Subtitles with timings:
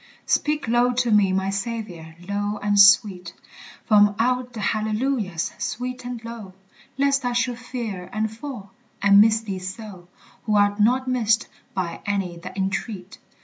[0.25, 3.35] Speak low to me, my Saviour, low and sweet
[3.85, 6.55] From out the hallelujahs, sweet and low,
[6.97, 10.07] Lest I should fear and fall, and miss thee so
[10.45, 13.19] Who art not missed by any that entreat.